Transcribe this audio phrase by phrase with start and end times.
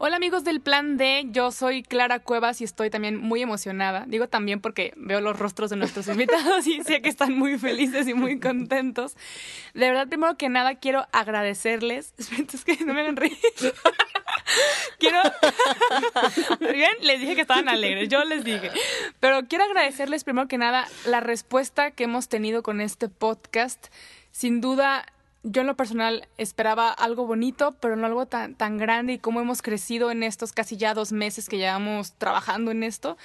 [0.00, 4.04] Hola amigos del Plan D, yo soy Clara Cuevas y estoy también muy emocionada.
[4.06, 8.06] Digo también porque veo los rostros de nuestros invitados y sé que están muy felices
[8.06, 9.16] y muy contentos.
[9.74, 12.14] De verdad, primero que nada, quiero agradecerles.
[12.54, 13.36] Es que no me hagan reír.
[15.00, 15.20] quiero.
[16.60, 18.70] Bien, les dije que estaban alegres, yo les dije.
[19.18, 23.88] Pero quiero agradecerles primero que nada la respuesta que hemos tenido con este podcast.
[24.30, 25.06] Sin duda,
[25.42, 29.40] yo en lo personal esperaba algo bonito, pero no algo tan, tan grande y cómo
[29.40, 33.16] hemos crecido en estos casi ya dos meses que llevamos trabajando en esto.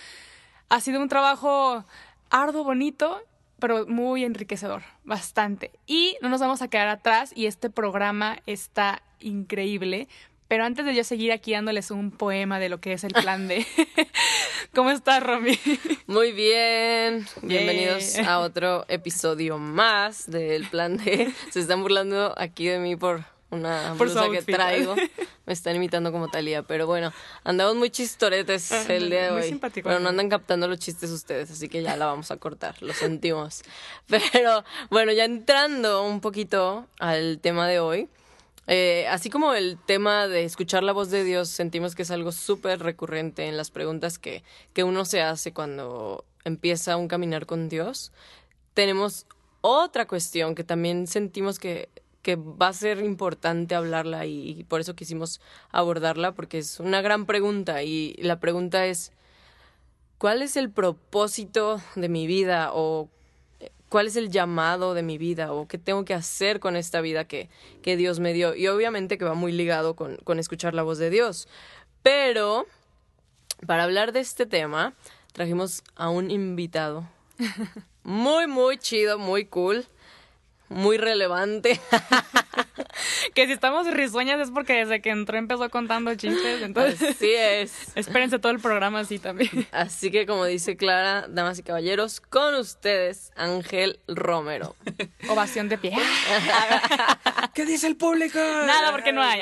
[0.70, 1.86] Ha sido un trabajo
[2.30, 3.22] arduo, bonito,
[3.60, 5.72] pero muy enriquecedor, bastante.
[5.88, 10.08] Y no nos vamos a quedar atrás y este programa está increíble.
[10.54, 13.48] Pero antes de yo seguir aquí dándoles un poema de lo que es el plan
[13.48, 13.66] de...
[14.76, 15.60] ¿Cómo estás, Romy?
[16.06, 17.26] Muy bien.
[17.42, 21.34] Bienvenidos a otro episodio más del plan D.
[21.50, 24.96] Se están burlando aquí de mí por una Por blusa que traigo.
[25.48, 27.12] Me están imitando como Talía, pero bueno,
[27.44, 29.48] andamos muy chistoretes Ah, el día de muy hoy.
[29.50, 29.90] simpático.
[29.90, 32.94] Pero no andan captando los chistes ustedes, así que ya la vamos a cortar, lo
[32.94, 33.64] sentimos.
[34.32, 38.08] Pero bueno, ya entrando un poquito al tema de hoy.
[38.68, 42.32] Eh, así como el tema de escuchar la voz de Dios, sentimos que es algo
[42.32, 47.68] súper recurrente en las preguntas que, que uno se hace cuando empieza un caminar con
[47.68, 48.12] Dios.
[48.74, 49.26] Tenemos
[49.62, 51.90] otra cuestión que también sentimos que,
[52.22, 55.42] que va a ser importante hablarla y, y por eso quisimos
[55.72, 59.12] abordarla porque es una gran pregunta y la pregunta es,
[60.18, 63.10] ¿cuál es el propósito de mi vida o
[63.94, 67.26] cuál es el llamado de mi vida o qué tengo que hacer con esta vida
[67.26, 67.48] que,
[67.84, 68.56] que Dios me dio?
[68.56, 71.48] Y obviamente que va muy ligado con, con escuchar la voz de Dios.
[72.02, 72.66] Pero
[73.68, 74.96] para hablar de este tema,
[75.32, 77.08] trajimos a un invitado
[78.04, 79.86] muy, muy chido, muy cool,
[80.70, 81.80] muy relevante.
[83.34, 86.62] Que si estamos risueñas es porque desde que entró empezó contando chistes.
[86.62, 87.92] Entonces, Así es.
[87.96, 89.68] espérense todo el programa así también.
[89.72, 94.76] Así que como dice Clara, damas y caballeros, con ustedes, Ángel Romero.
[95.30, 95.94] Ovación de pie.
[97.54, 98.38] ¿Qué dice el público?
[98.38, 99.42] Nada, porque no hay.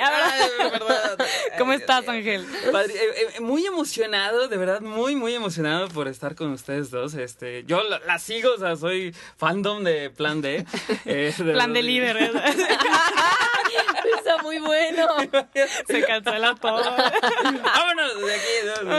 [1.57, 2.07] ¿Cómo estás.
[2.07, 2.45] Ángel?
[2.71, 7.13] Padre, eh, eh, muy emocionado, de verdad, muy, muy emocionado por estar con ustedes dos.
[7.13, 10.65] Este, yo la, la sigo, o sea, soy fandom de Plan D.
[11.11, 12.17] eh, Plan de líder.
[14.17, 15.07] Está muy bueno.
[15.87, 16.83] Se cancela todo.
[17.43, 18.85] Vámonos de aquí.
[18.85, 18.95] ¿no?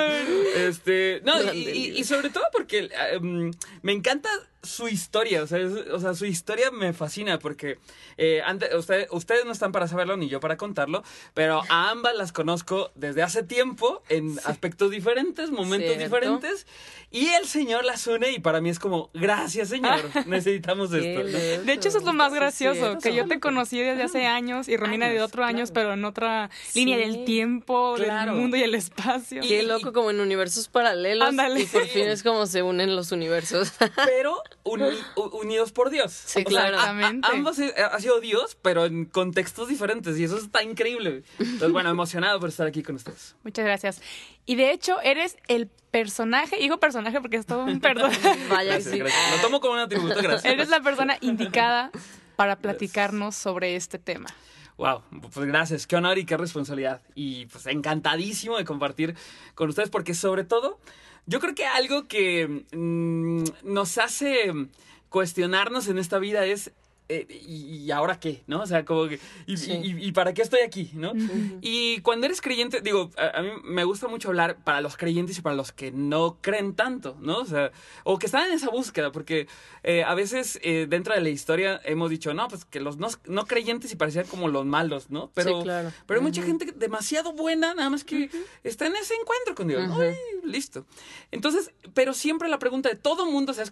[0.56, 3.50] Este, no, y sobre todo porque eh, mm,
[3.82, 4.30] me encanta
[4.62, 7.78] su historia, o sea, es- o sea, su historia me fascina porque
[8.16, 11.02] eh, antes, usted- ustedes no están para saberlo ni yo para contarlo,
[11.34, 16.04] pero a ambas las conozco desde hace tiempo en aspectos diferentes, momentos Cierto.
[16.04, 16.66] diferentes,
[17.10, 21.24] y el Señor las une y para mí es como, gracias Señor, necesitamos esto.
[21.64, 24.76] De hecho, eso es lo más gracioso, que yo te conocí desde hace años y
[24.76, 25.88] Romina de Años, otro años, claro.
[25.88, 26.80] pero en otra Sí.
[26.80, 28.32] línea del tiempo, Claro.
[28.32, 29.40] del mundo y el espacio.
[29.42, 31.28] Qué loco como en universos paralelos.
[31.28, 31.60] Ándale.
[31.62, 33.72] Y por fin es como se unen los universos.
[34.06, 34.96] pero uni-
[35.32, 36.12] unidos por Dios.
[36.12, 36.78] Sí, O sea, claro.
[36.78, 37.28] a- a- Exactamente.
[37.30, 41.22] ambos ha sido Dios, pero en contextos diferentes y eso está increíble.
[41.38, 43.34] Entonces, bueno, emocionado por estar aquí con ustedes.
[43.44, 44.00] Muchas gracias.
[44.46, 48.10] Y de hecho, eres el personaje, digo personaje porque es todo un perdón.
[48.48, 48.98] Vaya, Gracias, sí.
[48.98, 49.36] gracias.
[49.36, 50.44] Lo tomo como un atributo, gracias.
[50.44, 51.90] Eres la persona indicada
[52.36, 54.26] para platicarnos sobre este tema.
[54.78, 55.02] Wow,
[55.32, 57.02] pues gracias, qué honor y qué responsabilidad.
[57.14, 59.14] Y pues encantadísimo de compartir
[59.54, 60.80] con ustedes porque sobre todo,
[61.26, 64.52] yo creo que algo que mm, nos hace
[65.08, 66.72] cuestionarnos en esta vida es...
[67.08, 68.42] eh, ¿y, y ahora qué?
[68.46, 68.62] ¿No?
[68.62, 69.18] O sea, como que...
[69.46, 69.72] ¿y, Sí.
[69.72, 70.90] y- y para qué estoy aquí?
[70.94, 71.12] ¿No?
[71.60, 75.38] Y cuando eres creyente, digo, a, a mí me gusta mucho hablar para los creyentes
[75.38, 77.38] y para los que no creen tanto, ¿no?
[77.38, 77.70] O sea,
[78.04, 79.46] o que están en esa búsqueda, porque
[79.82, 83.08] eh, a veces eh, dentro de la historia hemos dicho, no, pues que los no,
[83.26, 85.30] no creyentes y parecían como los malos, ¿no?
[85.34, 85.92] Pero, Sí, claro.
[86.06, 88.30] pero hay mucha gente demasiado buena, nada más que
[88.64, 89.82] está en ese encuentro con Dios.
[90.44, 90.86] Listo.
[91.30, 93.70] Entonces, pero siempre la pregunta de todo mundo, seas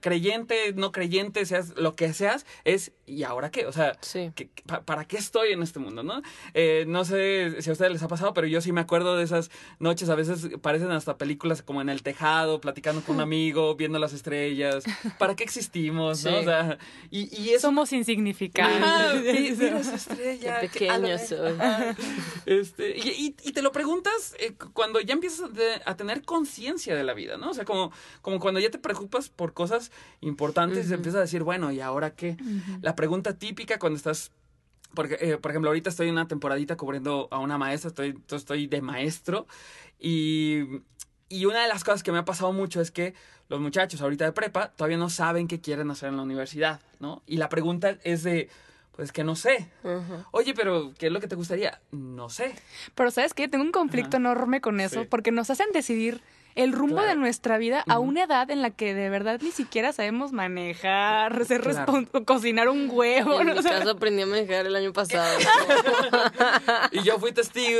[0.00, 3.66] creyente, no creyente, seas lo que seas, es ¿y ahora qué?
[3.66, 4.30] O sea, Sí.
[4.34, 6.20] ¿qué- qué- pa- ¿para qué estoy en este mundo, no?
[6.54, 9.24] Eh, no sé si a ustedes les ha pasado, pero yo sí me acuerdo de
[9.24, 13.74] esas noches, a veces parecen hasta películas como en el tejado, platicando con un amigo,
[13.76, 14.84] viendo las estrellas.
[15.18, 16.38] ¿Para qué existimos, no?
[16.38, 16.78] O sea,
[17.10, 17.68] y, y eso...
[17.68, 19.58] Somos insignificantes.
[19.58, 20.60] Mira esa estrella.
[20.60, 21.18] Qué qué pequeño ándale.
[21.18, 21.52] soy.
[21.58, 21.96] Ajá.
[22.46, 25.96] Este, y, y- y te lo preguntas eh, cu- cuando ya empiezas a, te- a
[25.96, 27.50] tener conciencia de la vida, ¿no?
[27.50, 29.90] O sea, como, como cuando ya te preocupas por cosas
[30.20, 30.94] importantes y Ujú.
[30.94, 32.36] empiezas a decir, bueno, ¿y ahora qué?
[32.82, 34.30] La pregunta típica cuando estás
[34.94, 38.66] porque, eh, por ejemplo, ahorita estoy en una temporadita cubriendo a una maestra, estoy, estoy
[38.66, 39.46] de maestro
[40.00, 40.64] y,
[41.28, 43.14] y una de las cosas que me ha pasado mucho es que
[43.48, 47.22] los muchachos ahorita de prepa todavía no saben qué quieren hacer en la universidad, ¿no?
[47.26, 48.48] Y la pregunta es de,
[48.96, 49.70] pues que no sé.
[50.32, 51.80] Oye, pero ¿qué es lo que te gustaría?
[51.92, 52.54] No sé.
[52.94, 53.48] Pero ¿sabes qué?
[53.48, 56.20] Tengo un conflicto enorme con eso porque nos hacen decidir
[56.58, 59.92] el rumbo de nuestra vida a una edad en la que de verdad ni siquiera
[59.92, 61.62] sabemos manejar, ser
[62.26, 63.40] cocinar un huevo.
[63.40, 65.38] En mi caso aprendí a manejar el año pasado.
[66.90, 67.78] y yo fui testigo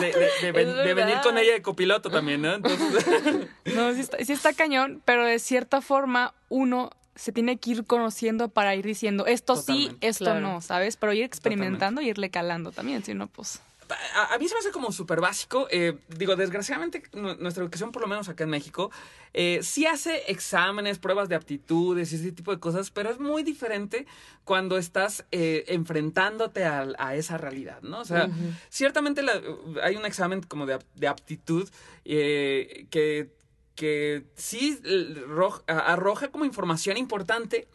[0.00, 2.52] de, venir con ella de copiloto también, ¿no?
[2.52, 3.06] Entonces...
[3.74, 7.84] no, sí está, sí está cañón, pero de cierta forma uno se tiene que ir
[7.86, 10.98] conociendo para ir diciendo esto sí, esto no, ¿sabes?
[10.98, 14.70] Pero ir experimentando y irle calando también, si no, pues a, mí se me hace
[14.70, 15.66] como súper básico.
[15.70, 18.90] Eh, digo, desgraciadamente, nuestra educación, por lo menos acá en México,
[19.34, 23.42] eh, sí hace exámenes, pruebas de aptitudes y ese tipo de cosas, pero es muy
[23.42, 24.06] diferente
[24.44, 28.00] cuando estás eh, enfrentándote a, esa realidad, ¿no?
[28.00, 28.28] O sea,
[28.68, 29.22] ciertamente
[29.82, 31.68] hay un examen como de, de aptitud
[32.04, 33.30] que,
[33.74, 34.80] que sí
[35.66, 37.68] arroja como información importante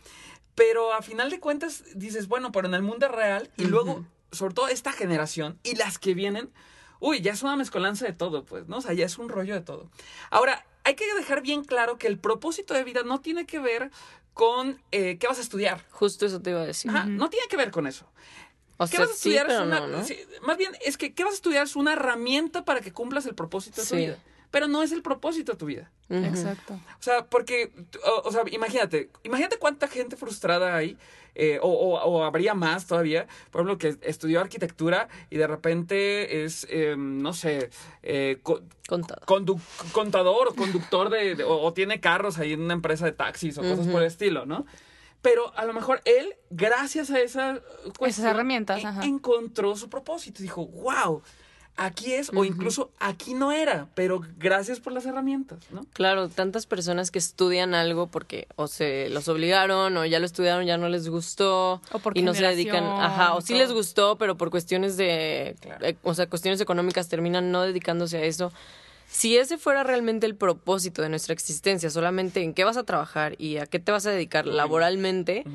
[0.55, 4.53] pero a final de cuentas dices, bueno, pero en el mundo real y luego sobre
[4.53, 6.51] todo esta generación y las que vienen,
[6.99, 8.77] uy, ya es una mezcolanza de todo, pues, ¿no?
[8.77, 9.89] O sea, ya es un rollo de todo.
[10.29, 13.91] Ahora, hay que dejar bien claro que el propósito de vida no tiene que ver
[14.33, 15.83] con eh, qué vas a estudiar.
[15.91, 16.91] Justo eso te iba a decir.
[16.91, 18.05] no tiene que ver con eso.
[18.77, 19.49] O ¿Qué vas a estudiar?
[19.49, 19.87] es una,
[20.41, 21.63] más bien, es que ¿qué vas a estudiar?
[21.63, 24.19] Es una herramienta para que cumplas el propósito de tu vida
[24.55, 25.91] pero no es el propósito de tu vida.
[26.07, 26.75] Exacto.
[26.75, 27.73] O sea, porque,
[28.23, 30.97] o, sea, imagínate, imagínate cuánta gente frustrada hay,
[31.33, 37.21] eh, o, habría más todavía, por ejemplo, que estudió arquitectura y de repente es, em,
[37.21, 37.69] no sé,
[38.01, 38.39] eh,
[39.91, 43.89] contador o conductor de, o, tiene carros ahí en una empresa de taxis o cosas
[43.89, 44.65] por el estilo, ¿no?
[45.21, 47.59] Pero a lo mejor él, gracias a esa
[47.99, 50.41] esas herramientas, encontró su propósito.
[50.41, 51.21] Dijo, wow,
[51.77, 55.85] aquí es o incluso aquí no era, pero gracias por las herramientas, ¿no?
[55.93, 60.65] Claro, tantas personas que estudian algo porque o se los obligaron o ya lo estudiaron,
[60.65, 64.37] ya no les gustó o y no se dedican, ajá, o sí les gustó, pero
[64.37, 68.51] por cuestiones de, eh, o sea, cuestiones económicas terminan no dedicándose a eso.
[69.07, 73.35] Si ese fuera realmente el propósito de nuestra existencia, solamente en qué vas a trabajar
[73.37, 75.45] y a qué te vas a dedicar laboralmente,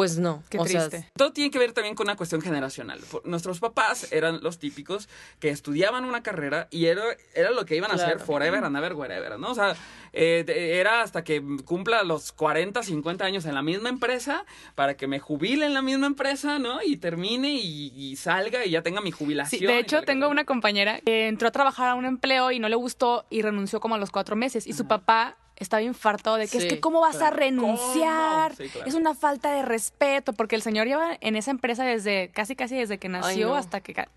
[0.00, 0.42] pues no.
[0.48, 1.10] Qué triste.
[1.14, 3.00] todo tiene que ver también con una cuestión generacional.
[3.24, 5.10] Nuestros papás eran los típicos
[5.40, 7.02] que estudiaban una carrera y era,
[7.34, 9.50] era lo que iban a hacer forever and ever, wherever, ¿no?
[9.50, 9.76] O sea,
[10.14, 10.42] eh,
[10.80, 15.18] era hasta que cumpla los 40, 50 años en la misma empresa para que me
[15.18, 16.82] jubile en la misma empresa, ¿no?
[16.82, 19.60] Y termine y, salga y ya tenga mi jubilación.
[19.60, 22.70] Sí, de hecho, tengo una compañera que entró a trabajar a un empleo y no
[22.70, 24.66] le gustó y renunció como a los cuatro meses.
[24.66, 28.54] Y su papá estaba infartado de que es que cómo vas a renunciar,
[28.86, 32.76] es una falta de respeto, porque el señor lleva en esa empresa desde casi casi
[32.76, 34.08] desde que nació hasta que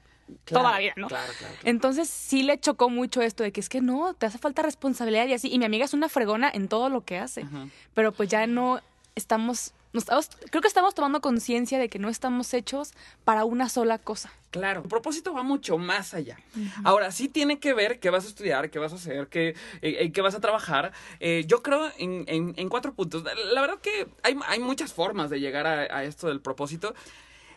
[0.45, 1.07] todavía, ¿no?
[1.63, 5.27] Entonces sí le chocó mucho esto de que es que no, te hace falta responsabilidad
[5.27, 5.51] y así.
[5.51, 7.45] Y mi amiga es una fregona en todo lo que hace,
[7.93, 8.79] pero pues ya no
[9.15, 9.73] estamos,
[10.49, 12.93] creo que estamos tomando conciencia de que no estamos hechos
[13.23, 14.31] para una sola cosa.
[14.51, 16.37] Claro, el propósito va mucho más allá.
[16.83, 20.11] Ahora, sí tiene que ver qué vas a estudiar, qué vas a hacer, qué, eh,
[20.11, 20.91] qué vas a trabajar.
[21.19, 23.23] Eh, yo creo en, en, cuatro puntos.
[23.53, 26.93] La verdad que hay, hay muchas formas de llegar a, a esto del propósito.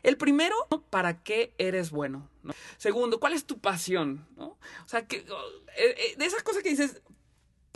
[0.06, 0.54] El primero,
[0.88, 2.28] ¿para qué eres bueno?
[2.76, 4.24] Segundo, ¿cuál es tu pasión?
[4.36, 4.56] ¿no?
[4.84, 5.24] O sea, que, eh,
[5.76, 7.02] eh, de esas cosas que dices,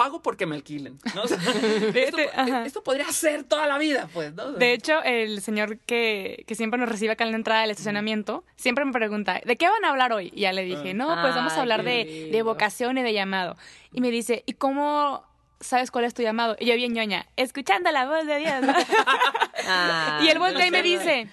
[0.00, 1.24] pago porque me alquilen, ¿no?
[2.64, 4.52] esto, podría ser toda la vida, pues, ¿no?
[4.52, 8.86] De hecho, el señor que, siempre nos recibe acá en la entrada del estacionamiento, siempre
[8.86, 10.32] me pregunta, ¿de qué van a hablar hoy?
[10.34, 13.58] Y ya le dije, no, pues vamos a hablar de, de vocación y de llamado.
[13.92, 15.22] Y me dice, ¿y cómo
[15.60, 16.56] ¿sabes cuál es tu llamado?
[16.58, 18.54] Y yo bien ñoña, escuchando la voz de Dios.
[20.22, 21.28] y él voltea y me dice,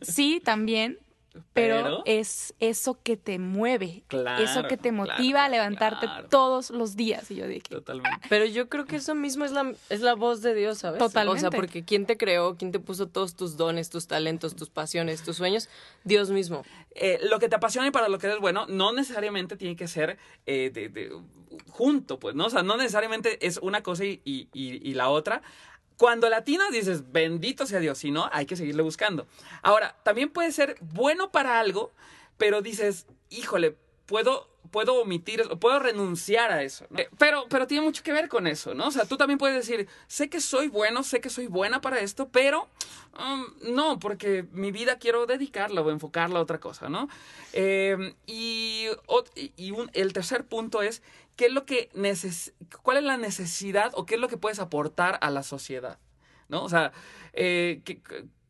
[0.00, 0.98] sí, también,
[1.52, 4.04] pero, es eso que te mueve,
[4.38, 7.30] eso que te motiva a levantarte todos los días.
[7.30, 8.26] Y yo dije, totalmente.
[8.28, 10.98] Pero yo creo que eso mismo es la, es la voz de Dios, ¿sabes?
[10.98, 11.38] Totalmente.
[11.38, 12.56] O sea, porque ¿quién te creó?
[12.56, 15.68] ¿Quién te puso todos tus dones, tus talentos, tus pasiones, tus sueños?
[16.04, 16.64] Dios mismo.
[16.94, 19.88] Eh, lo que te apasiona y para lo que eres bueno, no necesariamente tiene que
[19.88, 21.12] ser eh, de,
[21.68, 22.46] junto, pues, ¿no?
[22.46, 25.42] O sea, no necesariamente es una cosa y, y, y la otra.
[26.00, 29.26] Cuando latino dices, bendito sea Dios, si no, hay que seguirle buscando.
[29.60, 31.92] Ahora, también puede ser bueno para algo,
[32.38, 33.76] pero dices, híjole,
[34.06, 36.86] puedo puedo omitir, puedo renunciar a eso.
[37.18, 38.86] Pero, pero tiene mucho que ver con eso, ¿no?
[38.86, 42.00] O sea, tú también puedes decir, sé que soy bueno, sé que soy buena para
[42.00, 42.68] esto, pero
[43.18, 47.08] um, no, porque mi vida quiero dedicarla o enfocarla a otra cosa, ¿no?
[47.52, 48.86] Em, y,
[49.56, 51.02] y el tercer punto es,
[51.40, 54.58] ¿qué es lo que neces ¿cuál es la necesidad o qué es lo que puedes
[54.58, 55.98] aportar a la sociedad?
[56.50, 56.62] ¿No?
[56.62, 56.92] O sea,
[57.32, 57.80] eh,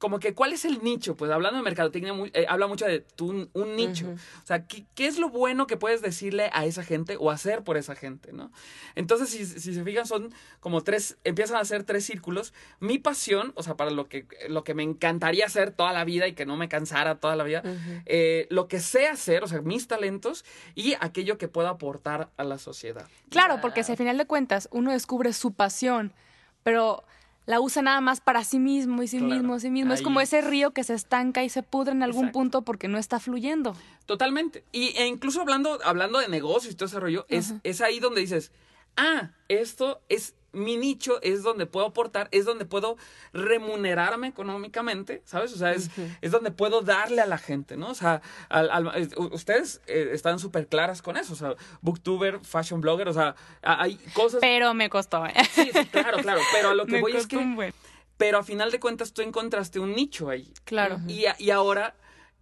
[0.00, 3.00] como que cuál es el nicho, pues hablando de mercadotecnia, muy- eh, habla mucho de
[3.00, 4.06] tu, un nicho.
[4.42, 7.62] O sea, ¿qué, qué es lo bueno que puedes decirle a esa gente o hacer
[7.64, 8.50] por esa gente, ¿no?
[8.94, 12.54] Entonces, si, si se fijan, son como tres, empiezan a ser tres círculos.
[12.80, 16.26] Mi pasión, o sea, para lo que, lo que me encantaría hacer toda la vida
[16.26, 17.62] y que no me cansara toda la vida,
[18.06, 22.44] eh, lo que sé hacer, o sea, mis talentos y aquello que puedo aportar a
[22.44, 23.06] la sociedad.
[23.28, 26.14] Claro, porque si al final de cuentas uno descubre su pasión,
[26.62, 27.04] pero
[27.50, 29.34] la usa nada más para sí mismo y sí Claro.
[29.34, 29.92] mismo, sí mismo.
[29.92, 32.38] Es como ese río que se estanca y se pudre en algún Exacto.
[32.38, 33.74] punto porque no está fluyendo.
[34.06, 34.64] Totalmente.
[34.70, 38.20] Y, e incluso hablando, hablando de negocios y todo ese rollo, es, es ahí donde
[38.20, 38.52] dices,
[38.96, 42.96] ah, esto es mi nicho, es donde puedo aportar, es donde puedo
[43.32, 45.52] remunerarme económicamente, ¿sabes?
[45.52, 45.90] O sea, es,
[46.20, 47.90] es donde puedo darle a la gente, ¿no?
[47.90, 52.80] O sea, al- al- ustedes eh, están súper claras con eso, o sea, booktuber, fashion
[52.80, 54.40] blogger, o sea, hay cosas...
[54.40, 55.26] Pero me costó.
[55.26, 55.32] ¿eh?
[55.52, 57.72] Sí, sí, claro, claro, pero a lo que me voy es que...
[58.16, 60.52] Pero a final de cuentas tú encontraste un nicho ahí.
[60.64, 61.00] Claro.
[61.08, 61.94] Y, y ahora,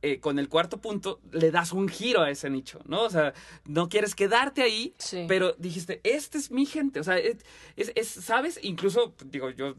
[0.02, 3.02] eh, con el cuarto punto, le das un giro a ese nicho, ¿no?
[3.02, 3.35] O sea,
[3.67, 5.25] no quieres quedarte ahí, Sí.
[5.26, 7.00] pero dijiste, esta es mi gente.
[7.00, 7.38] O sea, es,
[7.76, 8.61] es- es- ¿sabes?
[8.62, 9.75] Incluso, digo, yo,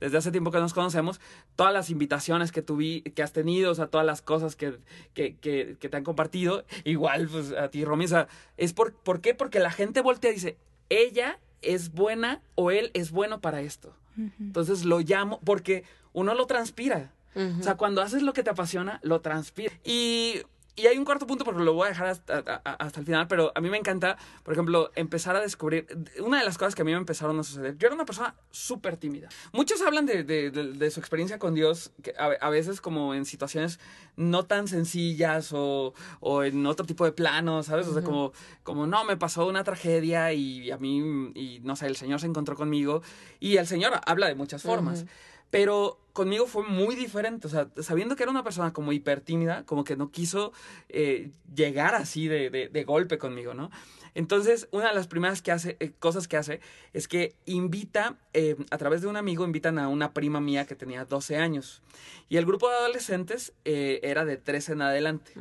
[0.00, 1.20] desde hace tiempo que nos conocemos,
[1.54, 4.78] todas las invitaciones que tuvi, que has tenido, o sea, todas las cosas que,
[5.14, 8.92] que, que, que te han compartido, igual, pues, a ti, Romy, o sea, es por,
[8.94, 9.34] ¿por qué?
[9.34, 10.56] Porque la gente voltea y dice,
[10.88, 13.94] ella es buena o él es bueno para esto.
[14.40, 17.12] Entonces lo llamo porque uno lo transpira.
[17.34, 19.72] O sea, cuando haces lo que te apasiona, lo transpira.
[19.84, 20.42] Y,
[20.76, 23.52] y hay un cuarto punto, porque lo voy a dejar hasta, hasta el final, pero
[23.54, 25.86] a mí me encanta, por ejemplo, empezar a descubrir.
[26.24, 27.76] Una de las cosas que a mí me empezaron a suceder.
[27.76, 29.28] Yo era una persona súper tímida.
[29.52, 33.14] Muchos hablan de, de- de- de su experiencia con Dios, que a, a veces como
[33.14, 33.78] en situaciones
[34.16, 37.86] no tan sencillas o, o en otro tipo de planos, ¿sabes?
[37.86, 38.32] O sea, como,
[38.62, 40.98] como no, me pasó una tragedia y a mí,
[41.34, 43.02] y no sé, el Señor se encontró conmigo.
[43.38, 45.04] Y el Señor habla de muchas formas.
[45.50, 49.64] Pero conmigo fue muy diferente, o sea, sabiendo que era una persona como hiper tímida,
[49.64, 50.52] como que no quiso
[50.90, 53.70] eh, llegar así de, de- golpe conmigo, ¿no?
[54.14, 56.60] Entonces, una de las primeras que hace, eh, cosas que hace
[56.92, 60.74] es que invita, eh, a través de un amigo, invitan a una prima mía que
[60.74, 61.80] tenía 12 años.
[62.28, 65.32] Y el grupo de adolescentes era de 13 en adelante.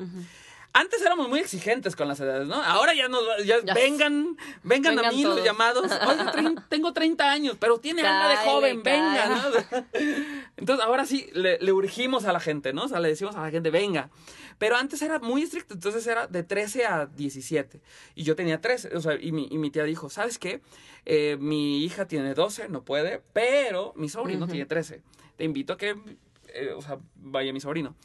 [0.80, 2.56] Antes éramos muy exigentes con las edades, ¿no?
[2.56, 5.92] Ahora ya nos ya, vengan, vengan, a Vengan mí los llamados.
[6.70, 9.66] Tengo 30 años, pero tiene alma de joven, venga, cáele.
[9.72, 10.42] ¿no?
[10.56, 12.84] Entonces ahora sí le, le urgimos a la gente, ¿no?
[12.84, 14.10] O sea, le decimos a la gente, venga.
[14.58, 17.82] Pero antes era muy estricto, entonces era de 13 a 17.
[18.16, 20.62] Y yo tenía 13, o sea, y mi, y mi tía dijo, ¿sabes qué?
[21.06, 25.02] Eh, mi hija tiene 12, no puede, pero mi sobrino tiene 13.
[25.36, 25.98] Te invito a que,
[26.54, 27.98] eh, o sea, vaya mi sobrino.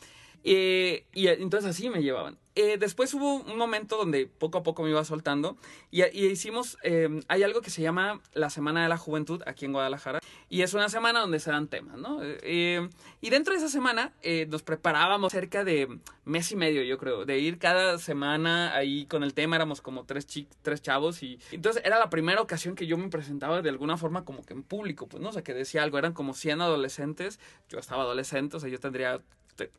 [0.42, 2.36] Eh, y entonces así me llevaban.
[2.56, 5.56] Eh, después hubo un momento donde poco a poco me iba soltando
[5.90, 9.72] y, hicimos, eh, hay algo que se llama la Semana de la Juventud aquí en
[9.72, 12.20] Guadalajara y es una semana donde se dan temas, ¿no?
[12.22, 12.88] Eh,
[13.20, 14.12] y dentro de esa semana
[14.48, 19.24] nos preparábamos cerca de mes y medio, yo creo, de ir cada semana ahí con
[19.24, 22.86] el tema, éramos como tres, chi- tres chavos y entonces era la primera ocasión que
[22.86, 25.30] yo me presentaba de alguna forma como que en público, pues, ¿no?
[25.30, 28.78] O sea, que decía algo, eran como 100 adolescentes, yo estaba adolescente, o sea, yo
[28.78, 29.24] tendría te-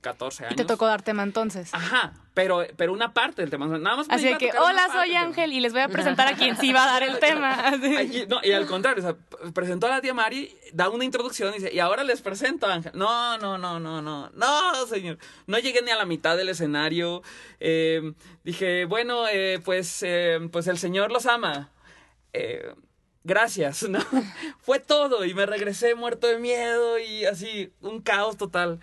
[0.01, 0.53] 14 años.
[0.53, 1.73] Y te tocó dar tema entonces.
[1.73, 3.65] Ajá, pero, pero una parte del tema.
[3.67, 5.15] Nada más Así que, hola, soy.
[5.15, 7.71] Ángel y les voy a presentar a quien sí va a dar el tema.
[8.03, 11.51] Y- no, y al contrario, o sea, presentó a la tía Mari, da una introducción
[11.53, 12.91] y dice, y ahora les presento a Ángel.
[12.95, 15.17] No, no, no, no, no, no, señor.
[15.47, 17.21] No llegué ni a la mitad del escenario.
[17.59, 18.13] Eh,
[18.43, 21.69] dije, bueno, eh, pues, eh, pues el señor los ama.
[22.33, 22.73] Eh,
[23.23, 23.99] gracias, ¿no?
[24.61, 28.79] Fue todo y me regresé muerto de miedo y así, un caos total.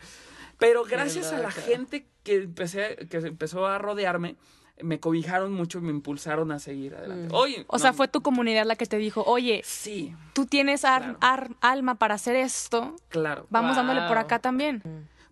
[0.63, 4.37] Pero gracias a la gente que empecé, que se empezó a rodearme,
[4.83, 7.29] me cobijaron mucho y me impulsaron a seguir adelante.
[7.35, 11.03] Oye, O sea, fue tu comunidad la que te dijo, oye, Sí, tú tienes ar-
[11.03, 11.19] Claro.
[11.21, 13.47] ar- alma para hacer esto, claro.
[13.51, 14.83] vamos dándole por acá también.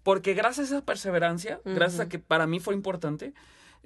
[0.02, 3.32] Porque gracias a esa perseverancia, gracias a que para mí fue importante,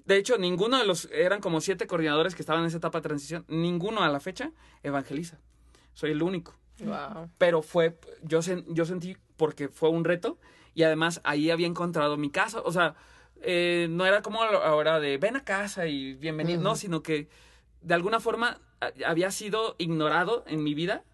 [0.05, 3.03] de hecho, ninguno de los, eran como siete coordinadores que estaban en esa etapa de
[3.09, 4.51] transición, ninguno a la fecha
[4.83, 5.39] evangeliza.
[5.95, 6.55] Soy el único.
[6.81, 7.31] Wow.
[7.39, 10.39] Pero fue, yo, sen- yo sentí porque fue un reto
[10.75, 12.61] y además ahí había encontrado mi casa.
[12.61, 12.95] O sea,
[13.43, 17.29] eh, no era como ahora de ven a casa y bienvenido, no, sino que
[17.83, 18.61] de alguna forma
[19.07, 21.05] había sido ignorado en mi vida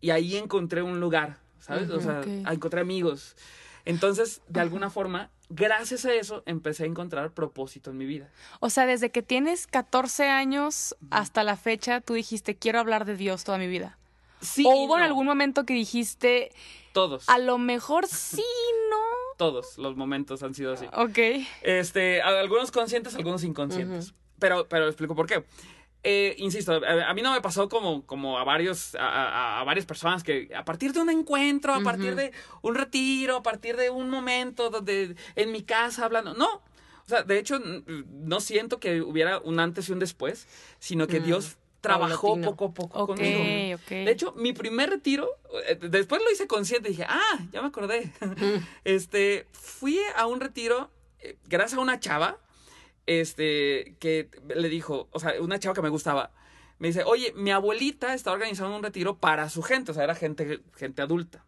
[0.00, 1.90] y ahí encontré un lugar, ¿sabes?
[1.90, 3.36] O sea, encontré amigos.
[3.84, 8.28] Entonces, de alguna forma, gracias a eso, empecé a encontrar propósito en mi vida.
[8.60, 13.16] O sea, desde que tienes 14 años hasta la fecha, tú dijiste, quiero hablar de
[13.16, 13.98] Dios toda mi vida.
[14.40, 16.50] Sí, o hubo en algún momento que dijiste,
[16.92, 18.44] Todos, a lo mejor sí,
[18.90, 18.96] no.
[19.36, 20.86] todos los momentos han sido así.
[20.92, 21.18] Ok.
[21.62, 24.14] Este, algunos conscientes, algunos inconscientes.
[24.38, 25.44] Pero, pero explico por qué.
[26.02, 29.64] eh, insisto, a, a, mí no me pasó como, como a varios, a, a, a,
[29.64, 32.32] varias personas que a partir de un encuentro, a partir de
[32.62, 36.48] un retiro, a partir de un momento donde en mi casa hablando, no.
[37.04, 40.46] O sea, de hecho, no siento que hubiera un antes y un después,
[40.78, 42.50] sino que Mm, Dios trabajó paulatino.
[42.50, 43.78] poco a poco conmigo.
[43.88, 45.28] De hecho, mi primer retiro,
[45.66, 48.12] eh, después lo hice consciente, dije, ah, ya me acordé.
[48.84, 50.90] este, fui a un retiro
[51.22, 52.38] eh, gracias a una chava,
[53.06, 56.30] este, que le dijo, o sea, una chava que me gustaba,
[56.78, 60.14] me dice, oye, mi abuelita está organizando un retiro para su gente, o sea, era
[60.14, 61.44] gente, gente adulta.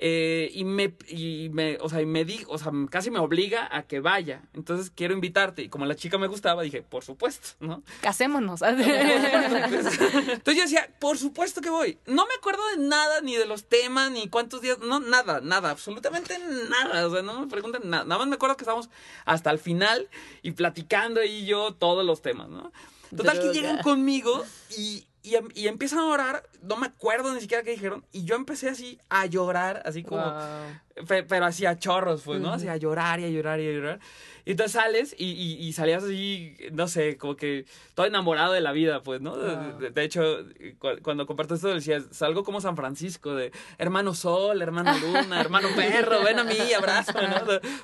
[0.00, 3.68] Eh, y me, y me, o sea, y me dijo, o sea, casi me obliga
[3.76, 4.42] a que vaya.
[4.54, 5.62] Entonces quiero invitarte.
[5.62, 7.82] Y como la chica me gustaba, dije, por supuesto, ¿no?
[8.00, 8.62] Casémonos.
[8.62, 11.98] Entonces yo decía, por supuesto que voy.
[12.06, 15.70] No me acuerdo de nada, ni de los temas, ni cuántos días, no, nada, nada,
[15.70, 16.38] absolutamente
[16.68, 17.06] nada.
[17.06, 18.04] O sea, no me preguntan nada.
[18.04, 18.88] Nada más me acuerdo que estábamos
[19.24, 20.08] hasta el final
[20.42, 22.72] y platicando ahí yo todos los temas, ¿no?
[23.16, 24.44] Total que llegan conmigo
[24.76, 28.24] y, y, em- y empiezan a orar, no me acuerdo ni siquiera qué dijeron, y
[28.24, 31.06] yo empecé así a llorar, así como, Wow.
[31.06, 32.52] Pe- pero así a chorros, pues, ¿no?
[32.52, 34.00] Así a llorar y a llorar y a llorar.
[34.44, 38.60] Y entonces sales y, y, y salías así, no sé, como que todo enamorado de
[38.60, 39.36] la vida, pues, ¿no?
[39.36, 39.78] De- Wow.
[39.78, 40.38] De, de hecho,
[40.80, 45.68] cu- cuando comparto esto decías, salgo como San Francisco, de hermano sol, hermano luna, hermano
[45.76, 47.36] perro, ven a mí, abrázame, ¿no?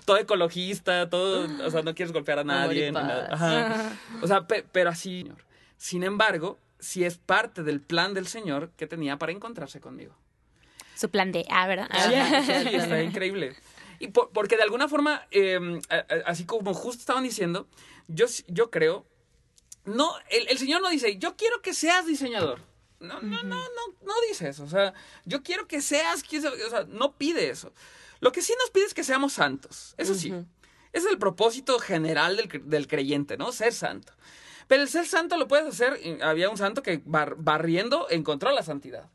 [0.04, 2.86] Todo ecologista, todo, o sea, no quieres golpear a nadie.
[2.86, 3.28] ni nada.
[3.30, 3.92] Ajá.
[4.22, 5.44] O sea, pe- pero así, señor.
[5.76, 10.14] Sin embargo, sí es parte del plan del Señor que tenía para encontrarse conmigo.
[10.94, 11.88] Su plan de A, ¿verdad?
[11.90, 13.56] Ajá, sí, está increíble.
[13.98, 17.66] Y por- porque de alguna forma, eh, a- así como justo estaban diciendo,
[18.06, 19.04] yo, yo creo,
[19.84, 22.60] no, el, el Señor no dice, yo quiero que seas diseñador.
[23.00, 24.64] No, no, no, no, no dice eso.
[24.64, 27.72] O sea, yo quiero que seas, o sea, no pide eso.
[28.20, 29.94] Lo que sí nos pide es que seamos santos.
[29.98, 30.32] Eso sí.
[30.92, 33.52] Ese es el propósito general del, del creyente, ¿no?
[33.52, 34.12] Ser santo.
[34.68, 35.98] Pero el ser santo lo puedes hacer.
[36.22, 39.08] Había un santo que bar- barriendo encontró la santidad.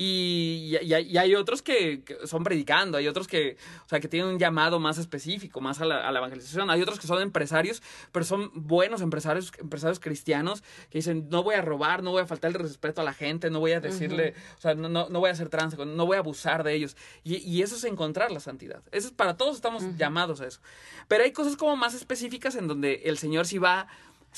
[0.00, 4.06] Y, y- y hay- otros que, que son predicando, hay otros que, o sea, que
[4.06, 6.70] tienen un llamado más específico, más a la, a la evangelización.
[6.70, 11.56] Hay otros que son empresarios, pero son buenos empresarios, empresarios cristianos que dicen, no voy
[11.56, 14.34] a robar, no voy a faltar el respeto a la gente, no voy a decirle,
[14.56, 16.96] o sea, no, no, no voy a hacer trans, no voy a abusar de ellos.
[17.24, 18.82] Y, y eso es encontrar la santidad.
[18.92, 20.60] Eso es para todos estamos llamados a eso.
[21.08, 23.88] Pero hay cosas como más específicas en donde el Señor sí va,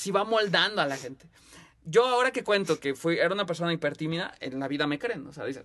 [0.01, 1.27] sí va moldando a la gente.
[1.85, 5.25] Yo ahora que cuento que fui, era una persona hipertímida, en la vida me creen,
[5.27, 5.63] o sea, dicen,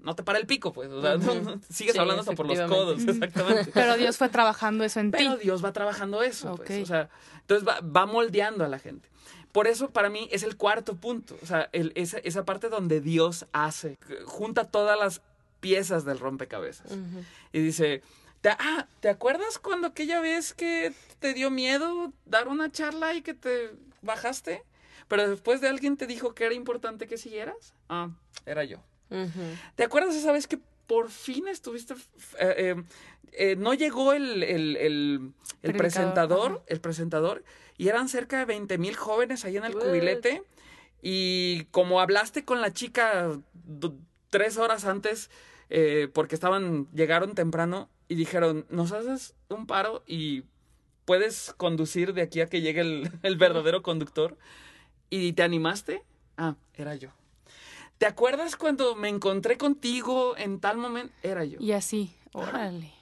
[0.00, 2.46] no, te para el pico, pues, o sea, no- no- sigues Sí, hablando hasta por
[2.46, 3.70] los codos, exactamente.
[3.74, 5.18] Pero Dios fue trabajando eso en ti.
[5.18, 6.82] Pero Dios va trabajando eso, pues, Ok.
[6.82, 9.08] o sea, entonces va, va moldeando a la gente.
[9.52, 13.00] Por eso para mí es el cuarto punto, o sea, el- esa, esa parte donde
[13.00, 15.20] Dios hace, junta todas las
[15.60, 16.92] piezas del rompecabezas.
[17.52, 18.02] Y dice,
[18.40, 23.22] ¿te, ah, ¿te acuerdas cuando aquella vez que te dio miedo dar una charla y
[23.22, 23.70] que te
[24.02, 24.62] bajaste?
[25.08, 27.74] Pero después de alguien te dijo que era importante que siguieras.
[27.88, 28.10] Ah,
[28.46, 28.78] era yo.
[29.74, 31.94] ¿Te acuerdas esa vez que por fin estuviste...
[31.94, 31.96] eh,
[32.38, 32.82] eh,
[33.32, 36.62] eh, no llegó el, el, el- presentador, ajá.
[36.66, 37.44] el presentador,
[37.76, 39.82] y eran cerca de 20 mil jóvenes ahí en el What?
[39.84, 40.42] cubilete.
[41.00, 43.30] Y como hablaste con la chica
[44.30, 45.30] tres horas antes,
[45.70, 50.44] eh, porque estaban, llegaron temprano y dijeron, nos haces un paro y
[51.04, 54.36] puedes conducir de aquí a que llegue el, el verdadero conductor.
[55.10, 56.02] ¿Y te animaste?
[56.36, 57.10] Ah, era yo.
[57.98, 61.12] ¿Te acuerdas cuando me encontré contigo en tal momento?
[61.22, 61.58] Era yo.
[61.60, 62.92] Y así, órale.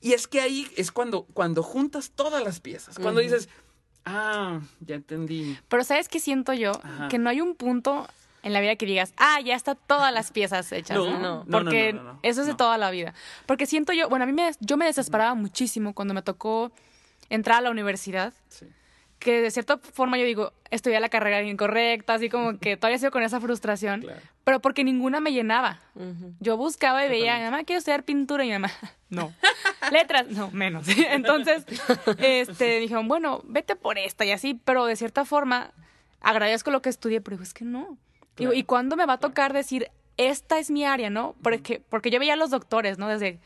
[0.00, 2.98] Y es que ahí es cuando, cuando juntas todas las piezas.
[2.98, 3.48] Cuando dices,
[4.04, 5.58] ah, ya entendí.
[5.68, 6.72] Pero ¿sabes qué siento yo?
[6.82, 7.08] Ajá.
[7.08, 8.06] Que no hay un punto
[8.42, 10.96] en la vida que digas, ah, ya está todas las piezas hechas.
[10.96, 13.14] No, No, no, Porque no, eso es de toda la vida.
[13.46, 16.72] Porque siento yo, bueno, a mí me, yo me desesperaba muchísimo cuando me tocó
[17.28, 18.32] entrar a la universidad.
[18.48, 18.66] Sí.
[19.18, 23.10] Que de cierta forma yo digo, estudié la carrera incorrecta, así como que todavía sigo
[23.10, 24.00] con esa frustración.
[24.00, 24.20] Claro.
[24.44, 25.78] Pero porque ninguna me llenaba.
[26.40, 27.50] Yo buscaba y veía, Totalmente.
[27.50, 28.44] mamá, quiero estudiar pintura.
[28.44, 28.70] Y mi mamá,
[29.10, 29.34] no.
[29.92, 30.86] Letras, no, menos.
[30.96, 31.66] Entonces,
[32.18, 34.58] este, dijeron, bueno, vete por esta y así.
[34.64, 35.72] Pero de cierta forma,
[36.22, 37.98] agradezco lo que estudié, pero digo, es que no.
[38.34, 41.34] Claro, ¿y cuándo me va a tocar decir, esta es mi área, no?
[41.42, 43.08] Porque, porque yo veía a los doctores, ¿no?
[43.08, 43.38] Desde,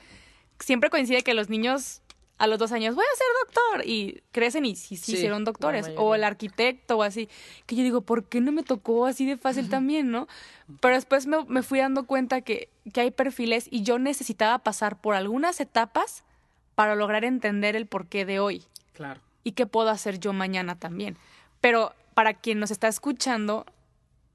[0.59, 2.01] siempre coincide que los niños
[2.37, 3.87] a los dos años, voy a ser doctor.
[3.89, 5.91] Y crecen y sí, sí, Sí, hicieron doctores.
[5.97, 7.29] O el arquitecto o así.
[7.67, 10.27] Que yo digo, ¿por qué no me tocó así de fácil también, no?
[10.81, 15.01] Pero después me, me fui dando cuenta que, que hay perfiles y yo necesitaba pasar
[15.01, 16.25] por algunas etapas
[16.75, 19.21] para lograr entender el porqué de hoy Claro.
[19.45, 21.17] y qué puedo hacer yo mañana también.
[21.61, 23.65] Pero para quien nos está escuchando,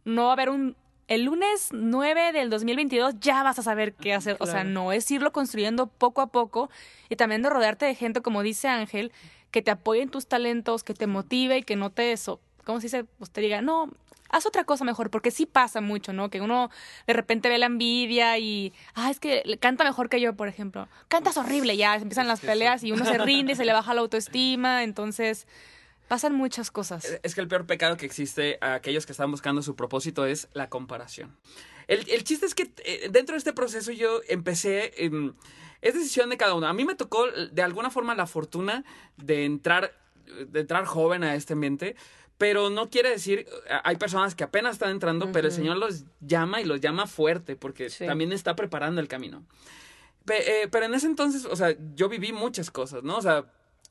[0.10, 0.76] no va a haber un...
[1.08, 4.38] El lunes 9 del 2022 ya vas a saber qué hacer.
[4.40, 6.70] O sea, no es irlo construyendo poco a poco
[7.10, 9.12] y también de rodearte de gente, como dice Ángel,
[9.50, 12.16] que te apoye en tus talentos, que te motive y que no te...
[12.18, 13.06] So ¿Cómo se dice?
[13.20, 13.90] Usted diga, no,
[14.30, 16.30] haz otra cosa mejor, porque sí pasa mucho, ¿no?
[16.30, 16.70] Que uno
[17.08, 20.88] de repente ve la envidia y, ah, es que canta mejor que yo, por ejemplo.
[21.08, 24.84] Cantas horrible, ya empiezan las peleas y uno se rinde, se le baja la autoestima,
[24.84, 25.48] entonces
[26.10, 27.20] pasan muchas cosas.
[27.24, 30.50] Es que el peor pecado que existe a aquellos que están buscando su propósito es
[30.52, 31.38] la comparación.
[31.88, 34.92] El, el chiste es que eh, dentro de este proceso yo empecé...
[34.98, 35.34] Em,
[35.82, 36.68] es decisión de cada uno.
[36.68, 38.84] A mí me tocó de alguna forma la fortuna
[39.16, 39.94] de entrar,
[40.48, 41.96] de entrar joven a este ambiente,
[42.38, 43.48] pero no quiere decir,
[43.84, 47.56] hay personas que apenas están entrando, pero el Señor los llama y los llama fuerte,
[47.56, 49.44] porque también está preparando el camino.
[50.28, 53.18] Eh, pero en ese entonces, o sea, yo viví muchas cosas, ¿no?
[53.18, 53.46] O sea,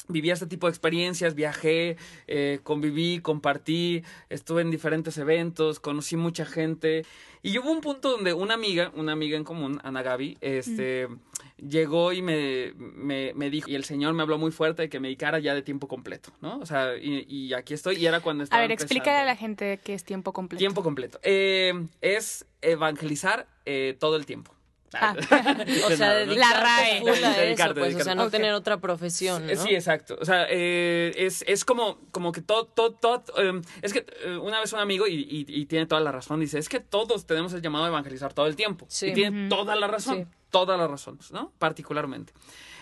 [0.08, 6.44] viví este tipo de experiencias, viajé, eh, conviví, compartí, estuve en diferentes eventos, conocí mucha
[6.44, 7.04] gente.
[7.42, 11.08] Y hubo un punto donde una amiga, una amiga en común, Ana Gaby, este,
[11.56, 14.98] llegó y me, me, me, dijo, y el Señor me habló muy fuerte de que
[14.98, 16.58] me dedicara ya de tiempo completo, ¿no?
[16.58, 19.36] O sea, y, y aquí estoy, y era cuando estaba A ver, explícale a la
[19.36, 20.58] gente qué es tiempo completo.
[20.58, 21.20] Tiempo completo.
[21.22, 24.57] Eh, es evangelizar eh, todo el tiempo.
[24.94, 25.14] Ah.
[25.87, 27.03] o sea, la RAE.
[27.74, 29.57] pues, o sea, no tener otra profesión, ¿no?
[29.57, 30.16] Sí, exacto.
[30.20, 34.37] O sea, eh, es, es como, como que todo, todo, todo em, es que eh,
[34.37, 37.53] una vez un amigo, y, y, tiene toda la razón, dice, es que todos tenemos
[37.53, 38.87] el llamado a evangelizar todo el tiempo.
[38.88, 39.09] Sí.
[39.09, 41.52] Y tiene toda la razón, todas las razones, ¿no?
[41.58, 42.32] Particularmente.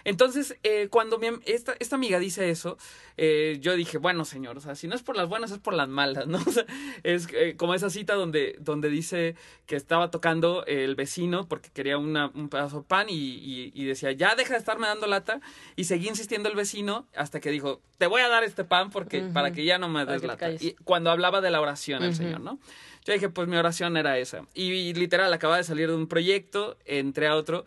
[0.07, 2.79] Entonces, eh, cuando esta, esta, amiga dice eso,
[3.16, 5.74] eh, yo dije, bueno, señor, o sea, si no es por las buenas, es por
[5.74, 6.38] las malas, ¿no?
[6.46, 6.64] O sea,
[7.02, 9.35] es eh, como esa cita donde, donde dice
[9.66, 14.12] que estaba tocando el vecino porque quería una, un pedazo de pan y, y, decía,
[14.12, 15.40] ya deja de estarme dando lata.
[15.74, 19.22] Y seguía insistiendo el vecino hasta que dijo, te voy a dar este pan porque,
[19.22, 20.52] para que ya no me des lata.
[20.52, 22.61] Y cuando hablaba de la oración el Señor, ¿no?
[23.07, 24.42] Yo dije, pues mi oración era esa.
[24.53, 27.64] Y, literal, acababa de salir de un proyecto, entré a otro.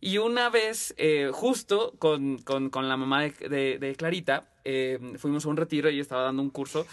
[0.00, 5.44] Y una vez, eh, justo con, con, con, la mamá de, de, Clarita, eh, fuimos
[5.44, 6.86] a un retiro y estaba dando un curso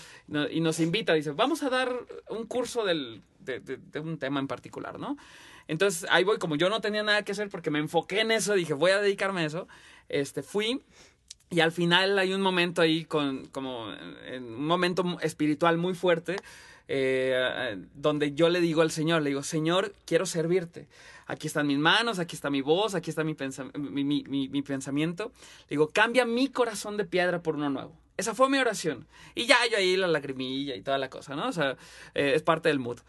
[0.52, 1.90] y nos invita, dice, vamos a dar
[2.30, 5.16] un curso del, de, de, un tema en particular, ¿no?
[5.70, 8.54] Entonces ahí voy, como yo no tenía nada que hacer porque me enfoqué en eso,
[8.54, 9.68] dije, voy a dedicarme a eso,
[10.10, 10.82] este, fui
[11.50, 13.94] y al final hay un momento ahí con, como,
[14.26, 16.36] en un momento espiritual muy fuerte,
[16.88, 20.88] eh, donde yo le digo al Señor, le digo, Señor, quiero servirte
[21.28, 25.32] aquí están mis manos, aquí está mi voz, aquí está mi, mi, pensamiento.
[25.70, 27.94] digo, cambia mi corazón de piedra por uno nuevo.
[28.16, 29.06] Esa fue mi oración.
[29.36, 31.50] Y ya yo ahí la lagrimilla y toda la cosa, ¿no?
[31.50, 31.78] O sea,
[32.16, 33.00] eh, es parte del mood.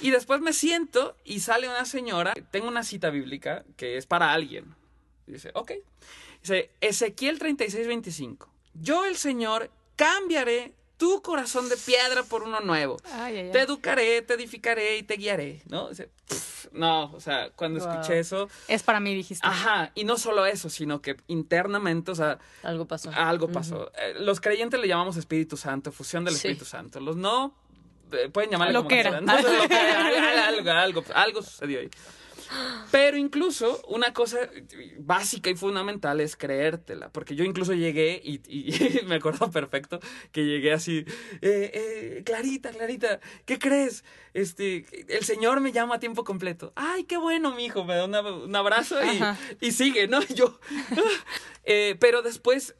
[0.00, 4.32] Y después me siento y sale una señora, tengo una cita bíblica que es para
[4.32, 4.74] alguien.
[5.26, 5.72] dice, ok.
[6.42, 7.86] Dice, Ezequiel 36,
[8.74, 12.96] Yo el Señor cambiaré tu corazón de piedra por uno nuevo.
[12.98, 15.88] Te educaré, te edificaré y te guiaré, ¿no?
[16.72, 18.48] no, o sea, cuando escuché eso...
[18.66, 19.46] Es para mí, dijiste.
[19.46, 22.38] Ajá, y no solo eso, sino que internamente, o sea...
[22.62, 23.10] Algo pasó.
[23.14, 23.90] Algo pasó.
[23.96, 27.00] Eh, los creyentes le llamamos Espíritu Santo, fusión del Espíritu Santo.
[27.00, 27.54] Los no,
[28.12, 29.18] eh, pueden llamarle lo como que era.
[30.48, 31.90] algo, algo, algo sucedió ahí.
[32.90, 34.38] Pero incluso una cosa
[34.98, 38.40] básica y fundamental es creértela, porque yo incluso llegué y,
[39.06, 40.00] me acuerdo perfecto
[40.32, 41.04] que llegué así,
[41.42, 44.04] eh, eh, Clarita, Clarita, ¿qué crees?
[44.34, 46.72] Este, el Señor me llama a tiempo completo.
[46.76, 50.20] Ay, qué bueno, mi hijo, me da un abrazo y, y, sigue, ¿no?
[50.34, 50.58] Yo,
[51.64, 52.76] eh, pero después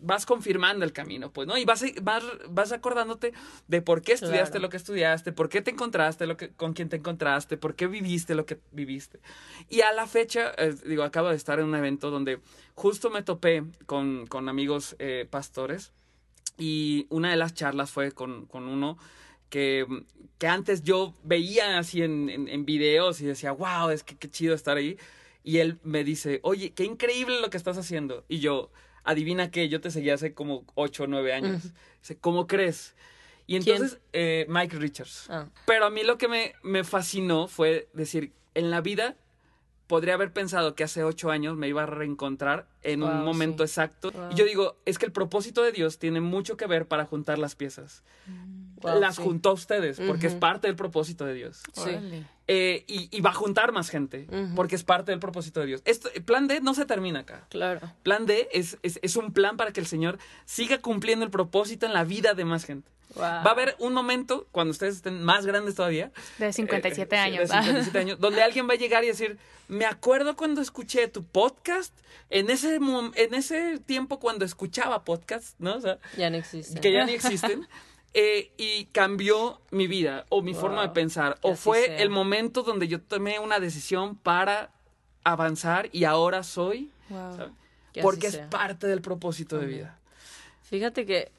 [0.00, 1.58] vas confirmando el camino, pues, ¿no?
[1.58, 3.32] Y vas, vas, vas acordándote
[3.66, 6.88] de por qué estudiaste lo que estudiaste, por qué te encontraste lo que, con quién
[6.88, 9.20] te encontraste, por qué viviste lo que viviste.
[9.68, 12.40] Y a la fecha, eh, digo, acabo de estar en un evento donde
[12.74, 15.92] justo me topé con, con amigos eh, pastores
[16.56, 18.96] y una de las charlas fue con, con uno
[19.50, 19.86] que,
[20.38, 24.54] que, antes yo veía así en, en, videos y decía, wow, es que qué chido
[24.54, 24.98] estar ahí.
[25.42, 28.24] Y él me dice, oye, qué increíble lo que estás haciendo.
[28.28, 28.70] Y yo,
[29.04, 31.62] adivina qué, yo te seguía hace como 8 o 9 años.
[32.02, 32.94] Dice, ¿cómo crees?
[33.48, 35.26] Y entonces, eh, Mike Richards.
[35.30, 35.48] Ah.
[35.66, 39.16] Pero a mí lo que me, me fascinó fue decir, en la vida
[39.88, 44.12] podría haber pensado que hace ocho años me iba a reencontrar en un momento exacto.
[44.30, 47.38] Y yo digo, es que el propósito de Dios tiene mucho que ver para juntar
[47.38, 48.04] las piezas.
[48.26, 48.86] Mm.
[49.00, 51.62] las juntó a ustedes, porque es parte del propósito de Dios.
[52.46, 55.82] Eh, y, va a juntar más gente, porque es parte del propósito de Dios.
[55.86, 57.46] Esto, plan D no se termina acá.
[57.48, 57.80] Claro.
[58.02, 61.86] Plan D es, es, es un plan para que el Señor siga cumpliendo el propósito
[61.86, 62.90] en la vida de más gente.
[63.16, 66.12] Va a haber un momento, cuando ustedes estén más grandes todavía.
[66.38, 67.48] De 57 eh, años.
[67.48, 71.24] De 57 años, donde alguien va a llegar y decir, me acuerdo cuando escuché tu
[71.24, 71.94] podcast,
[72.30, 75.76] en ese, en ese tiempo cuando escuchaba podcast, ¿no?
[75.76, 76.80] O sea, ya no existen.
[76.80, 77.66] Que ya ni existen.
[78.14, 81.38] Eh, y cambió mi vida o mi forma de pensar.
[81.42, 84.70] o fue el momento donde yo tomé una decisión para
[85.24, 86.90] avanzar y ahora soy.
[88.00, 89.98] Porque es parte del propósito de vida.
[90.62, 91.30] Fíjate que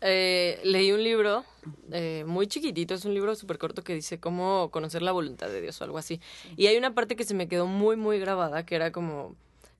[0.00, 1.44] eh, leí un libro
[1.90, 5.60] eh, muy chiquitito, es un libro súper corto que dice cómo conocer la voluntad de
[5.60, 6.20] Dios o algo así.
[6.56, 9.34] Y hay una parte que se me quedó muy, muy grabada, que era como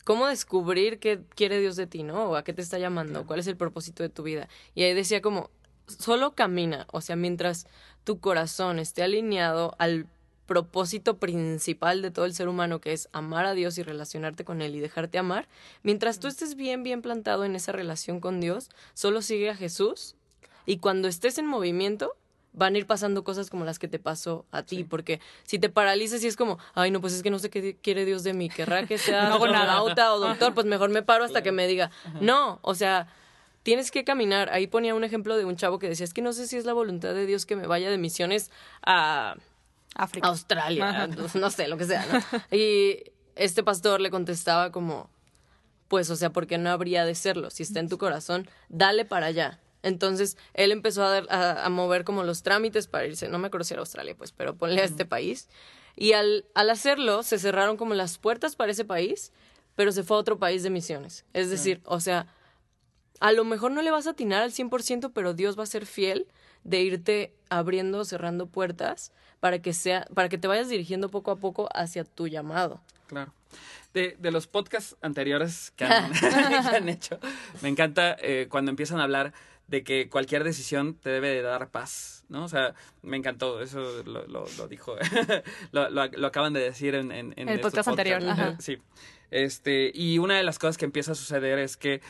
[0.05, 2.31] cómo descubrir qué quiere Dios de ti, ¿no?
[2.31, 4.49] O a qué te está llamando, cuál es el propósito de tu vida.
[4.75, 5.51] Y ahí decía como,
[5.87, 7.67] solo camina, o sea, mientras
[8.05, 10.07] tu corazón esté alineado al
[10.47, 14.63] propósito principal de todo el ser humano, que es amar a Dios y relacionarte con
[14.63, 15.49] Él y dejarte amar,
[15.83, 20.15] mientras tú estés bien, bien plantado en esa relación con Dios, solo sigue a Jesús
[20.65, 22.17] y cuando estés en movimiento,
[22.57, 25.69] van a ir pasando cosas como las que te pasó a ti, porque si te
[25.69, 28.33] paralizas y es como, ay, no, pues es que no sé qué quiere Dios de
[28.33, 31.91] mí, querrá que sea astronauta o doctor, pues mejor me paro hasta que me diga,
[32.21, 33.09] no, o sea,
[33.63, 34.49] tienes que caminar.
[34.53, 36.65] Ahí ponía un ejemplo de un chavo que decía, es que no sé si es
[36.65, 38.51] la voluntad de Dios que me vaya de misiones
[38.83, 39.37] a
[39.97, 40.29] África.
[40.29, 41.07] Australia, Ajá.
[41.07, 42.57] no sé, lo que sea, ¿no?
[42.57, 43.03] Y
[43.35, 45.11] este pastor le contestaba como,
[45.89, 47.51] pues, o sea, ¿por qué no habría de serlo?
[47.51, 49.61] Si está en tu corazón, dale para allá.
[49.83, 53.47] Entonces, él empezó a, dar- a, a mover como los trámites para irse, no me
[53.49, 55.49] acuerdo si era Australia, pues, pero ponle a este país.
[55.95, 59.33] Y al, al hacerlo, se cerraron como las puertas para ese país,
[59.77, 61.25] pero se fue a otro país de misiones.
[61.35, 62.27] Es decir, o sea,
[63.21, 65.87] a lo mejor no le vas a atinar al 100%, pero Dios va a ser
[65.87, 66.27] fiel
[66.67, 71.37] de irte abriendo, cerrando puertas para que sea para que te vayas dirigiendo poco a
[71.37, 72.81] poco hacia tu llamado.
[73.07, 73.33] Claro.
[73.95, 77.19] De, de los podcasts anteriores que han, que han hecho,
[77.63, 79.33] me encanta eh, cuando empiezan a hablar
[79.69, 82.45] de que cualquier decisión te debe de dar paz, ¿no?
[82.45, 84.97] O sea, me encantó, eso lo, lo, lo dijo,
[85.73, 88.57] lo, lo, lo acaban de decir en, en, en El podcast anterior, ajá.
[88.61, 88.79] Sí.
[89.31, 92.01] Este, y una de las cosas que empieza a suceder es que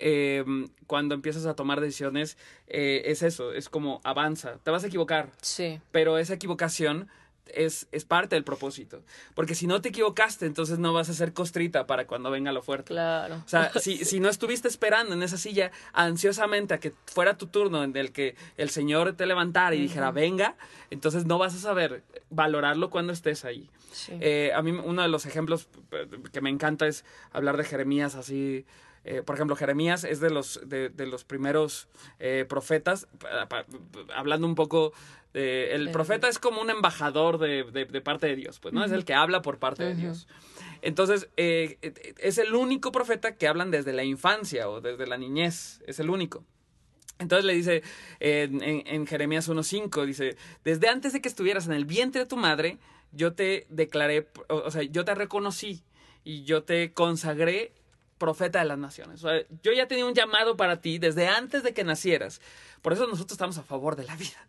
[0.00, 0.44] eh,
[0.86, 5.30] cuando empiezas a tomar decisiones, eh, es eso, es como avanza, te vas a equivocar,
[5.40, 5.80] Sí.
[5.90, 7.08] pero esa equivocación
[7.46, 9.02] es, es parte del propósito.
[9.34, 12.62] Porque si no te equivocaste, entonces no vas a ser costrita para cuando venga lo
[12.62, 12.88] fuerte.
[12.94, 13.42] Claro.
[13.44, 17.48] O sea, si, si no estuviste esperando en esa silla ansiosamente a que fuera tu
[17.48, 20.56] turno en el que el Señor te levantara y dijera, venga,
[20.90, 23.68] entonces no vas a saber valorarlo cuando estés ahí.
[23.92, 24.12] Sí.
[24.20, 28.14] Eh, a mí uno de los ejemplos eh, que me encanta es hablar de Jeremías
[28.14, 28.64] así.
[29.04, 31.88] Eh, por ejemplo, Jeremías es de los, de, de los primeros
[32.18, 33.66] eh, profetas, pa- pa-
[34.14, 34.92] hablando un poco
[35.32, 35.74] de...
[35.74, 35.90] El Eh.
[35.92, 38.84] profeta es como un embajador de, de- parte de Dios, pues, ¿no?
[38.84, 39.94] Es el que habla por parte de.
[39.94, 40.28] Dios.
[40.82, 45.16] Entonces, eh, eh, es el único profeta que hablan desde la infancia o desde la
[45.16, 46.44] niñez, es el único.
[47.18, 47.82] Entonces le dice
[48.20, 52.26] en, en- en Jeremías 1.5, dice, desde antes de que estuvieras en el vientre de
[52.26, 52.78] tu madre,
[53.12, 55.82] yo te declaré, o, o sea, yo te reconocí
[56.24, 57.72] y yo te consagré
[58.22, 59.24] profeta de las naciones.
[59.24, 62.40] O sea, yo ya tenía un llamado para ti desde antes de que nacieras.
[62.80, 64.46] Por eso nosotros estamos a favor de la vida,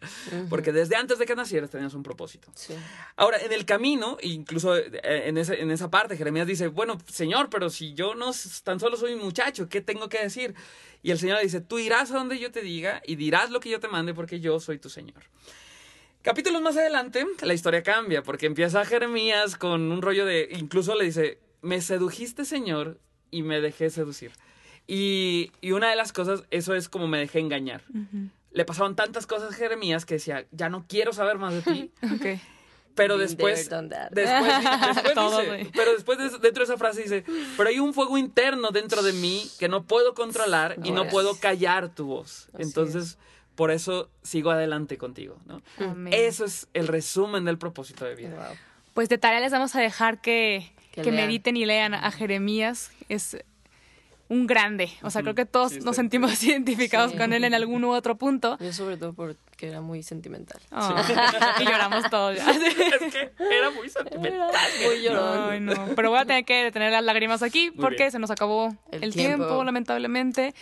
[0.47, 2.51] porque desde antes de que nacieras tenías un propósito.
[2.53, 2.75] Sí.
[3.15, 5.37] Ahora, en el camino, incluso eh, en,
[5.71, 8.29] esa parte, Jeremías dice, bueno, Señor, pero si yo no
[8.63, 10.53] tan solo soy un muchacho, ¿qué tengo que decir?
[11.01, 13.59] Y el Señor le dice, tú irás a donde yo te diga y dirás lo
[13.59, 15.23] que yo te mande porque yo soy tu Señor.
[16.21, 21.05] Capítulos más adelante, la historia cambia porque empieza Jeremías con un rollo de, incluso le
[21.05, 22.99] dice, me sedujiste, Señor,
[23.33, 24.31] y me dejé seducir.
[24.87, 27.83] Y, y una de las cosas, eso es como me dejé engañar.
[28.51, 31.91] Le pasaban tantas cosas a Jeremías que decía, ya no quiero saber más de ti.
[32.15, 32.39] Ok.
[32.95, 37.23] Pero después, después, después dice, pero después de- dentro de esa frase dice,
[37.57, 41.35] pero hay un fuego interno dentro de mí que no puedo controlar y no puedo
[41.39, 42.49] callar tu voz.
[42.53, 43.17] Así Entonces,
[43.55, 45.63] por eso sigo adelante contigo, ¿no?
[45.79, 46.13] Amén.
[46.15, 48.35] Eso es el resumen del propósito de vida.
[48.35, 48.57] Wow.
[48.93, 52.91] Pues de tarea les vamos a dejar que, Que que mediten y lean a Jeremías.
[53.09, 53.35] Es
[54.29, 54.89] un grande.
[55.01, 57.17] O sea, creo que todos Sí, nos sentimos identificados Sí.
[57.17, 58.57] con él en algún u otro punto.
[58.59, 60.59] Yo sobre todo porque era muy sentimental.
[60.71, 60.95] Oh,
[61.59, 62.37] y lloramos todos.
[62.37, 62.49] ya.
[62.51, 64.49] es que era muy sentimental.
[64.51, 65.65] Era muy llorón.
[65.65, 65.73] No.
[65.95, 68.11] Pero voy a tener que detener las lágrimas aquí Muy porque bien.
[68.11, 69.45] se nos acabó el, El tiempo.
[69.45, 69.63] tiempo.
[69.63, 70.53] lamentablemente.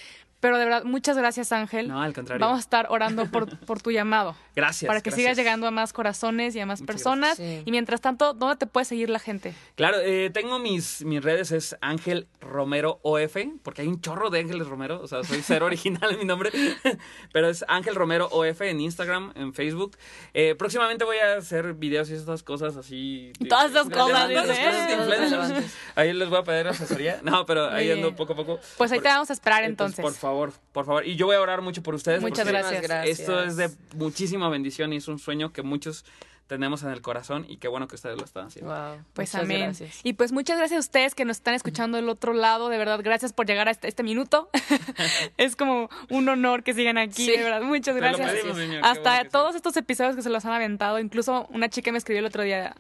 [0.42, 1.88] Pero de verdad, muchas gracias, Ángel.
[1.88, 2.44] No, al contrario.
[2.46, 4.36] Vamos a estar orando por, por tu llamado.
[4.56, 4.88] Gracias.
[4.88, 5.22] para que gracias.
[5.24, 7.38] sigas llegando a más corazones y a más Muchas personas.
[7.38, 7.62] Sí.
[7.64, 9.54] Y mientras tanto, ¿dónde te puede seguir la gente?
[9.76, 14.40] Claro, eh, tengo mis, mis redes, es Ángel Romero OF, porque hay un chorro de
[14.40, 16.50] Ángeles Romero, o sea, soy cero original en mi nombre,
[17.32, 19.96] pero es Ángel Romero OF en Instagram, en Facebook.
[20.34, 23.32] Eh, próximamente voy a hacer videos y estas cosas así.
[23.48, 25.64] Todas esas cosas, de- cosas de.
[25.96, 27.20] Ahí les voy a pedir asesoría.
[27.24, 28.60] No, pero ahí ando poco a poco.
[28.78, 30.02] Pues ahí Por- te vamos a esperar entonces.
[30.02, 30.31] Por favor,
[30.72, 31.06] por favor.
[31.06, 32.22] Y yo voy a orar mucho por ustedes.
[32.22, 32.82] Muchas gracias.
[32.82, 33.20] Gracias.
[33.20, 36.06] Esto es de muchísima bendición y es un sueño que muchos
[36.52, 38.74] tenemos en el corazón y qué bueno que ustedes lo están haciendo.
[38.74, 39.06] Wow.
[39.14, 39.62] Pues Muchas amén.
[39.62, 40.02] gracias.
[40.04, 42.68] Y pues muchas gracias a ustedes que nos están escuchando del otro lado.
[42.68, 44.50] De verdad, gracias por llegar a este, este minuto.
[45.38, 47.26] es como un honor que sigan aquí.
[47.26, 47.32] Sí.
[47.32, 48.30] De verdad, muchas gracias.
[48.30, 51.00] pedimos, Hasta bueno todos estos episodios que se los han aventado.
[51.00, 52.76] Incluso una chica me escribió el otro día.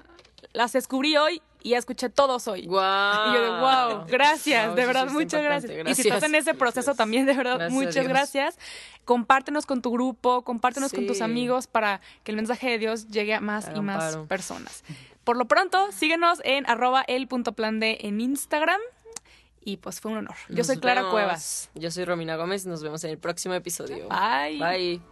[0.52, 2.65] Las descubrí hoy y ya escuché todos hoy.
[2.65, 3.32] Guau.
[3.32, 5.71] Y yo de wow, gracias, Wow, de verdad, sí muchas gracias.
[5.88, 8.60] Y si estás en ese proceso también, de verdad, Gracias muchas gracias.
[9.06, 13.34] Compártenos con tu grupo, compártenos con tus amigos para que el mensaje de Dios llegue
[13.34, 14.84] a más y más personas.
[15.24, 18.80] Por lo pronto, síguenos en arroba el punto plan en Instagram.
[19.63, 20.36] Y pues fue un honor.
[20.50, 21.13] Yo Nos soy Clara vemos.
[21.13, 21.69] Cuevas.
[21.76, 22.65] Yo soy Romina Gómez.
[22.65, 24.10] Nos vemos en el próximo episodio.
[24.10, 24.58] Bye.
[24.58, 25.11] Bye.